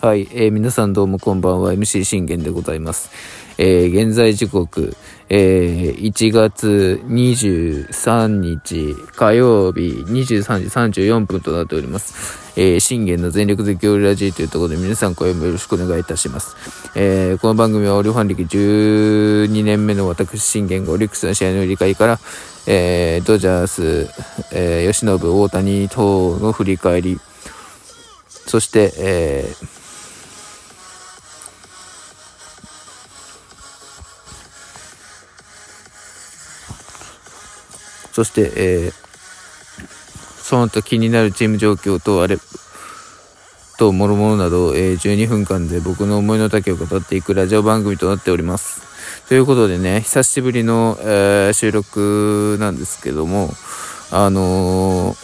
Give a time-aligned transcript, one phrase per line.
[0.00, 3.10] はい、えー、皆さんどうもこんばんは、MC 信玄でございます。
[3.58, 4.96] えー、現在時刻、
[5.28, 12.52] えー、1月23日火曜日23時34分となっております。
[12.56, 16.54] えー、信玄の全力絶叫ラジーというところで皆さん声もよろしくお願いいたします。
[16.94, 22.20] えー、この番組はオリファン歴12年目の私信玄がオリックスの試合の理解から、
[22.68, 24.08] えー、ドジャース、
[24.52, 27.18] えー、吉信、大谷等の振り返り、
[28.28, 29.77] そして、えー
[38.18, 38.92] そして、えー、
[40.42, 42.36] その他気になるチーム状況と、あれ、
[43.78, 48.82] と、もろもろなど、えー、12分間で僕の思いの丈を語っていくラジオ番組となっております。
[49.28, 53.50] ということでね、久しぶりの、えー、収録なんですけども、
[54.10, 55.14] あの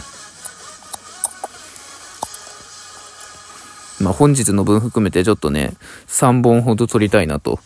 [3.99, 5.73] ー、まあ、本日の分含めてちょっとね、
[6.07, 7.59] 3本ほど撮りたいなと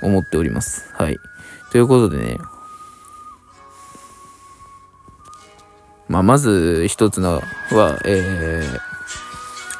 [0.00, 0.88] 思っております。
[0.92, 1.18] はい。
[1.72, 2.38] ということでね、
[6.16, 8.62] まあ、まず一つのは、え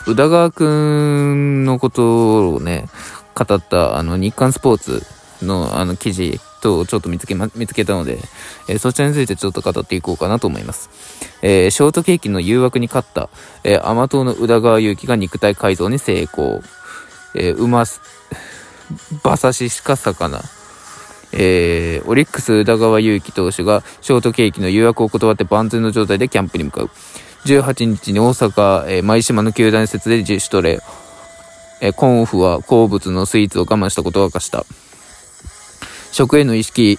[0.04, 2.88] ー、宇田川くんのことをね、
[3.34, 5.02] 語った、あの、日刊スポーツ
[5.42, 8.18] の、あの、記事とちょっと見つけま、見つけたので、
[8.68, 10.90] えー、そちらについてちょっと語っていこうかなと思います。
[11.40, 13.30] えー、ショートケーキの誘惑に勝った、
[13.64, 16.62] えー、甘党の宇田川祐希が肉体改造に成功。
[17.34, 18.02] えー、うます、
[19.24, 20.42] 馬刺ししか魚。
[21.32, 26.90] えー、オリックス宇田川祐希投手がショートケーキの予約を断って万全の状態でキャンプに向かう。
[27.44, 30.80] 18日に大阪、えー、舞島の球団施設で自主トレ。
[31.80, 34.64] えー、コンオフは好物のスイーツを我慢したことを明かした。
[36.12, 36.98] 食への意識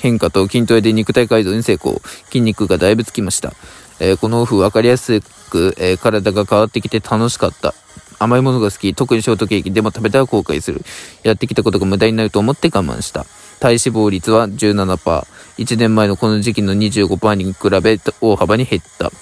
[0.00, 2.00] 変化と筋トレで肉体改造に成功。
[2.26, 3.54] 筋肉がだいぶつきました。
[4.00, 7.74] えー、このオフ分かりやすく、えー、体が変わってきて楽しかった。
[8.18, 8.94] 甘いものが好き。
[8.94, 9.70] 特にショートケーキ。
[9.70, 10.82] でも食べたら後悔する。
[11.22, 13.26] やってきたことが無駄になると思って我慢した。
[13.62, 15.24] 体脂肪率は17%。
[15.58, 19.12] 1年前のこの時期の25%に比べ大幅に減った。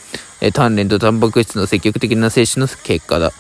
[0.41, 3.33] え鍛錬とタンパク質の積極的な摂取の結果だ。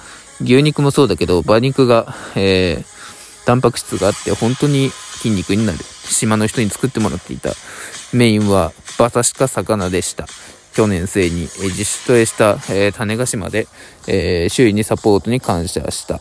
[0.42, 5.78] 牛肉もそうだけど、馬肉が、えー、タンパク質があって本当に筋肉になる。
[5.78, 7.52] 島の人に作ってもらっていた。
[8.12, 10.26] メインは馬刺しか魚でした。
[10.74, 13.68] 去年末に、えー、自主トレした、えー、種子島で、
[14.06, 16.20] えー、周囲にサポートに感謝した。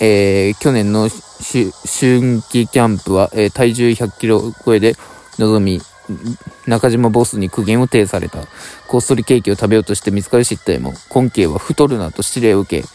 [0.00, 4.94] えー、去年の春季キャンプは、えー、体重100キロ超えで
[5.38, 5.80] 臨み、
[6.66, 8.38] 中島ボスに苦言を呈された。
[8.86, 12.88] こっそりケーキを食べようとして見つかる失態も、根慶は太るなと指令を受け、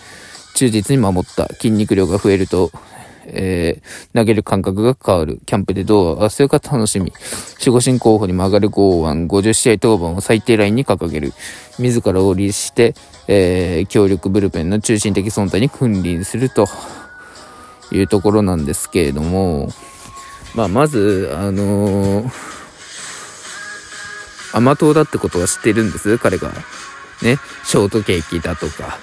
[0.55, 1.47] 忠実に守った。
[1.53, 2.71] 筋肉量が増えると、
[3.27, 5.39] えー、投げる感覚が変わる。
[5.45, 7.13] キャンプでどう合わせるか楽しみ。
[7.59, 11.33] 守護神候補に曲がる剛腕、50試合当番を最低ラインに掲げる。
[11.79, 12.93] 自らを利して、
[13.27, 16.67] えー、強力ブルペンの中心的存在に君臨すると
[17.91, 19.69] いうところなんですけれども、
[20.55, 22.31] まあ、まず、あのー、
[24.53, 26.51] 甘党だってことは知ってるんです、彼が。
[27.21, 28.99] ね、ショートケーキだとか、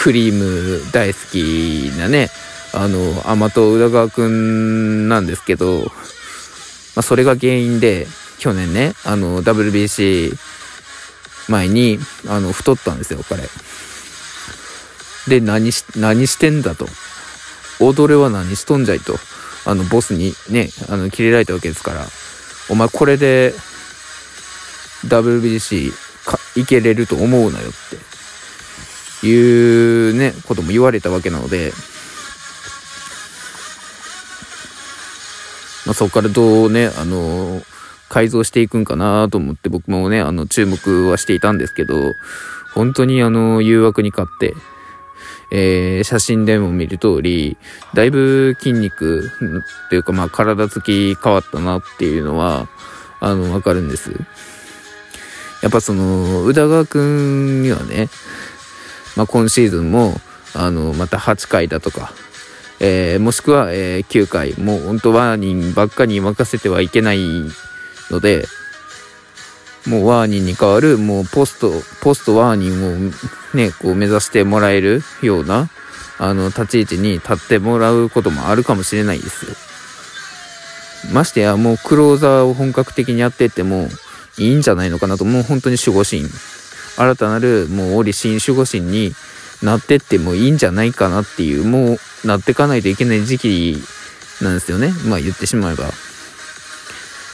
[0.00, 2.28] クリーム大好きなね、
[2.72, 5.80] あの、甘党宇田川くんなんですけど、
[6.94, 8.06] まあ、それが原因で、
[8.38, 10.36] 去年ね、あの、WBC
[11.48, 11.98] 前に、
[12.28, 13.42] あの、太ったんですよ、彼。
[15.28, 16.86] で、何し、何してんだと。
[17.80, 19.16] 踊れは何しとんじゃいと。
[19.66, 22.06] あの、ボスにね、あの、切れられたわけですから、
[22.68, 23.52] お前これで、
[25.06, 25.92] WBC
[26.24, 28.17] か、いけれると思うなよって。
[29.22, 31.72] いうね、ことも言われたわけなので、
[35.86, 37.62] まあ、そこからどうね、あの、
[38.08, 42.14] 改造していくんかなと思って僕もね、あの、注目はしていたんですけど、
[42.74, 44.54] 本当にあの、誘惑に勝って、
[45.50, 47.56] えー、写真でも見る通り、
[47.94, 49.30] だいぶ筋肉
[49.86, 52.68] っていうかまあ体つき変わったなっていうのは、
[53.20, 54.12] あの、わかるんです。
[55.62, 58.08] やっぱその、宇田川くんにはね、
[59.18, 60.14] まあ、今シーズンも、
[60.54, 62.12] あの、また8回だとか、
[62.78, 67.18] えー、もしくは、えー、9回、もう本当ワーニンばっかに任せてはいけない
[68.12, 68.46] ので、
[69.88, 75.68] もうワーニンに代わる、もうポスト、ポストワーニンをね、こう目指してもらえるような、
[76.18, 79.46] あの、立ち位置に立ってもらうこともあるかもしれないです。
[81.12, 83.88] ましてや、もうクローザーを本格的にやってっても
[84.36, 86.22] いいんじゃないのかなと、もう本当に守護神
[86.98, 89.14] 新たなるもう折新守護神に
[89.62, 93.82] なってってもいいんじゃないかなっていう、もうなってかないといけない時期
[94.42, 94.92] なんですよね。
[95.06, 95.84] まあ言ってしまえば。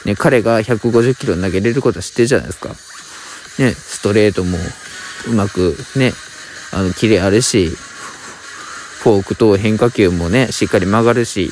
[0.05, 2.69] ね、彼が150キロ投げれることは知ってるじゃないですか。
[3.57, 4.57] ね、ストレートも、
[5.27, 6.13] うまくね、
[6.71, 7.69] あの、キレあるし、
[9.01, 11.51] フォークと変化球もね、しっかり曲がるし、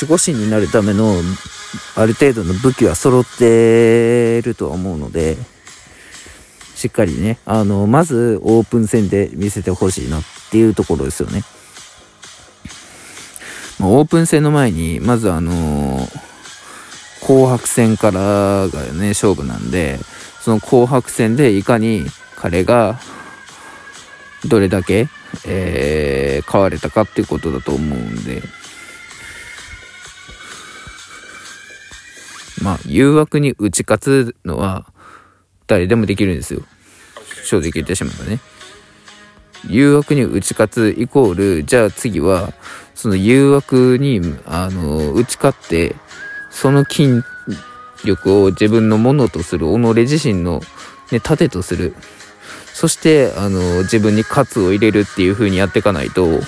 [0.00, 1.22] 守護神になるための
[1.94, 5.36] ある程度の武器は揃ってるとは思うので、
[6.74, 11.42] しっかりね、あの、まずオープン戦で見せてほしいなっていうところですよね。
[13.78, 16.26] ま、オープン戦の前に、まずあのー、
[17.26, 19.98] 紅白戦からがね、勝負なんで、
[20.40, 22.06] その紅白戦でいかに
[22.36, 23.00] 彼が
[24.44, 25.08] どれだけ、
[25.44, 28.42] えー、変われたかっていうことだと思うんで、
[32.66, 34.86] まあ、誘惑に打ち勝つのは
[35.68, 36.62] 誰でもできるんですよ。
[37.44, 38.40] 正直言ってしまえばね。
[39.68, 42.52] 誘惑に打ち勝つイコール、じゃあ次は、
[42.96, 45.94] その誘惑に、あの、打ち勝って、
[46.50, 47.22] その筋
[48.04, 50.60] 力を自分のものとする、己自身の、
[51.12, 51.94] ね、盾とする。
[52.74, 56.40] そして、あの、自分に喝を入れるっていう風にやっていかないと、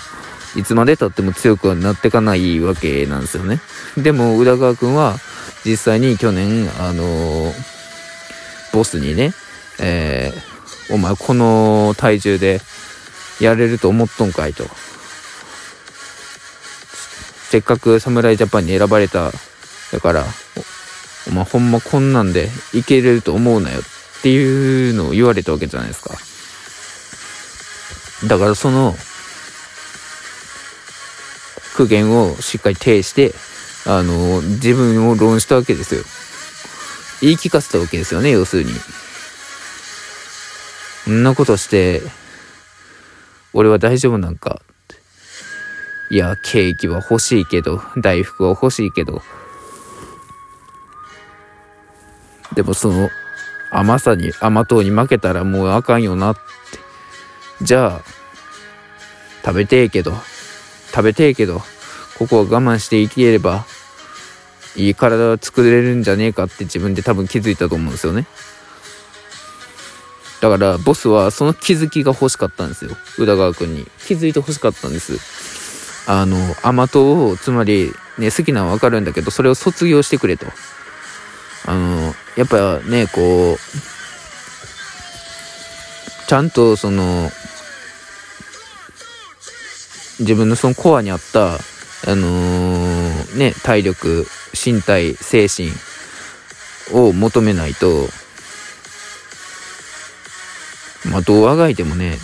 [0.56, 3.60] いつまでたっても強くはなっていかないわけなんですよね。
[3.96, 5.16] でも、宇田川くんは、
[5.64, 7.52] 実際に去年、あの
[8.72, 9.32] ボスにね、
[9.80, 12.60] えー、お前この体重で
[13.40, 14.64] やれると思っとんかいと。
[17.50, 19.32] せっかく侍ジャパンに選ばれた、
[19.92, 20.24] だから、
[21.28, 23.82] お前ほんまこんなんでいけれると思うなよっ
[24.22, 26.14] ていうのを言われたわけじゃないですか。
[28.26, 28.94] だからその
[31.76, 33.32] 苦言をしっかり呈して、
[33.88, 36.02] あの、自分を論したわけですよ。
[37.22, 38.70] 言い聞かせたわけですよね、要するに。
[41.04, 42.02] そんなことして、
[43.54, 44.60] 俺は大丈夫なんか。
[46.10, 49.22] いや、ケーキは欲しいけど、大福は欲しいけど。
[52.54, 53.08] でもその
[53.70, 56.40] 甘さに、甘党に負けたらもうあかんよなって。
[57.62, 58.00] じゃあ、
[59.44, 60.12] 食べてえけど、
[60.90, 61.62] 食べてえけど、
[62.18, 63.64] ここは我慢して生きれば、
[64.78, 68.26] いい体作れるんじゃねえかって自分で多分気づいたと思うんですよね。
[70.40, 72.92] だからボスはその気づきが欲しかったんですよ。
[73.18, 73.86] 宇田川君に。
[74.06, 75.18] 気づいて欲しかったんです。
[76.10, 80.46] あの、甘党を、つまり、ね、好きなのはわかるんだけど、それを卒業してくれと。
[81.66, 83.58] あの、やっぱね、こう、
[86.28, 87.30] ちゃんとその、
[90.20, 91.58] 自分のそのコアにあった、あ
[92.06, 95.70] のー、ね、体力、身体、精神
[96.92, 98.08] を求めないと、
[101.10, 102.18] まあ、どうあがいてもね、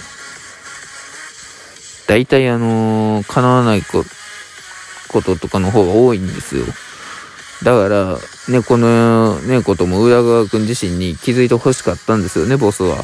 [2.07, 4.05] 大体あのー、叶わないこ
[5.23, 6.65] ととかの方が多いんですよ。
[7.63, 8.19] だから、
[8.49, 12.97] ね、このね、ことも浦川くん自身に気づいてほしかったんですよね、ボスは。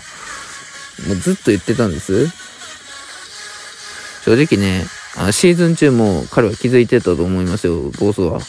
[1.07, 2.27] もうずっと言ってたんです。
[4.25, 8.41] 正直ね、あシーズン中も彼は気づいてたと思いますよ、ボスは。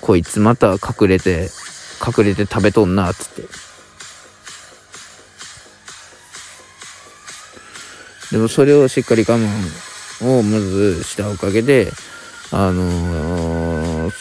[0.00, 1.48] こいつまた隠れて、
[2.06, 3.70] 隠れて食べとんな、つって。
[8.32, 11.90] でもそれをしっかり我慢をまずしたおかげで、
[12.52, 14.12] あのー、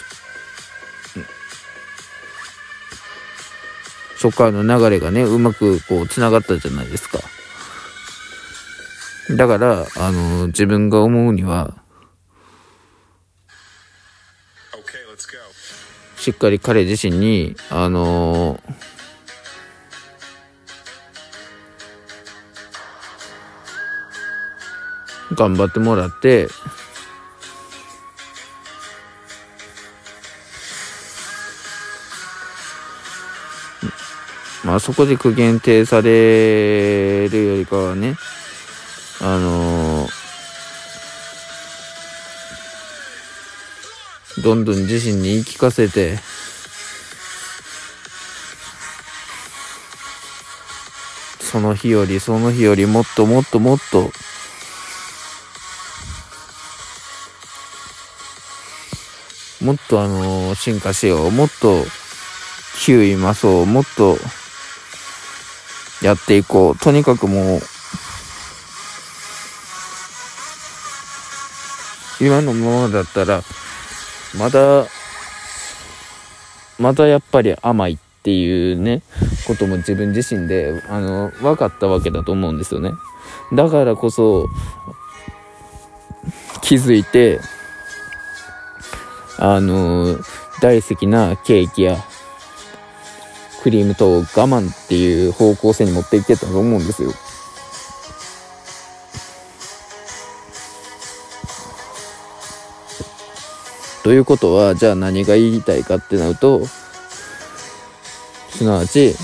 [4.17, 7.19] そっからの流れがね、うまくこう繋がったじゃないですか。
[9.35, 11.75] だから、あの、自分が思うには、
[16.19, 26.49] しっかり彼自身に、あのー、頑張ってもらって、
[34.65, 38.15] まあそこで苦言呈されるよりかはね、
[39.21, 39.78] あのー、
[44.49, 46.17] どんどん自身に言い聞かせて、
[51.39, 54.09] その日よりその日よりもっともっともっと。
[59.63, 61.31] もっとあの進化しよう。
[61.31, 61.83] もっと
[62.87, 64.17] 9位マスをもっと
[66.01, 66.75] やっていこう。
[66.79, 67.61] とにかくもう、
[72.19, 73.43] 今のままだったら、
[74.37, 74.85] まだ、
[76.77, 79.01] まだやっぱり甘いっていうね、
[79.47, 82.91] ことも自分自身で、あの、分かったわけだと思うんですよね。
[83.53, 84.47] だからこそ、
[86.61, 87.39] 気づいて、
[89.37, 90.17] あの、
[90.61, 91.97] 大好きなケーキや
[93.63, 97.11] クリームと我慢っていう方向性に持っていけたと思うんですよ。
[104.03, 106.65] ということは、じゃあ何が言いたいかってなると、
[108.49, 109.15] すなわち、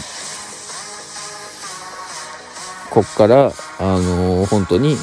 [2.90, 4.98] こっから、あのー、本当に、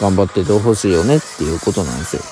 [0.00, 2.22] 頑張っててほしいよねっていうことなんですよ。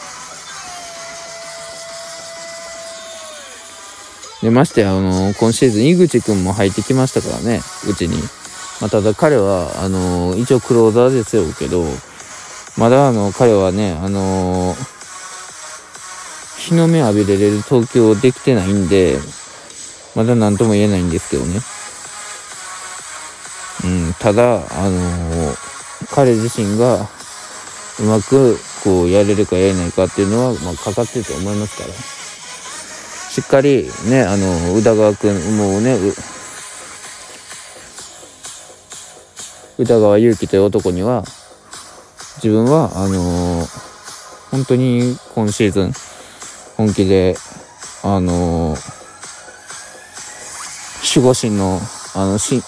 [4.42, 8.16] で、ましてあのー、今シーズン、井口くんも入ってきましたからね、うちに。
[8.80, 11.84] まあ、ただ彼は、あのー、一応クローザーですよけど、
[12.76, 14.74] まだあの、彼はね、あの
[16.64, 19.18] 日の目浴びれれる東京できてないんで、
[20.14, 21.60] まだ何とも言えないんですけどね。
[23.84, 25.54] うん、ただ、あの
[26.10, 27.06] 彼自身が、
[28.00, 31.94] うまくこうやれるかやれないかっていうのは、まあ、かかってると思いますから
[33.30, 35.96] しっかりねあの宇田川君もうね
[39.78, 41.22] 宇田川祐希という男には
[42.42, 43.64] 自分はあの
[44.50, 45.92] 本当に今シーズン
[46.76, 47.36] 本気で
[48.02, 48.76] あの
[51.14, 51.80] 守護神の
[52.14, 52.62] あのし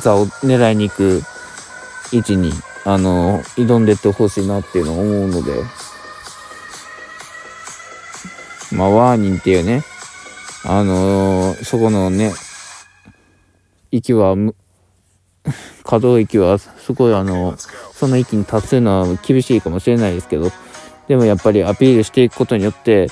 [0.00, 1.22] 座を狙いに行く
[2.12, 2.52] 位置に
[2.88, 5.60] あの、挑んでってほしいなっていうのを思うので、
[8.70, 9.82] まあ、ワーニンっていうね、
[10.64, 12.32] あのー、そこのね、
[13.90, 14.36] 息は、
[15.82, 17.56] 可動域はすごいあの、
[17.92, 20.52] その域に達するのは厳しいかもしれないですけど、
[21.08, 23.08] でもやっぱりアピールしていくことによって、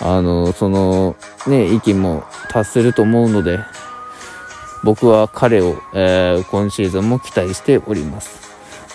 [0.00, 3.60] あの、その、ね、域も達すると思うので、
[4.84, 8.40] 僕は彼を、えー、今シーズンも期待しております。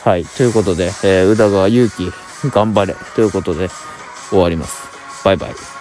[0.03, 0.25] はい。
[0.25, 2.11] ということで、えー、宇田川祐希、
[2.49, 2.95] 頑張れ。
[3.15, 3.69] ということで、
[4.29, 4.87] 終わります。
[5.23, 5.76] バイバイ。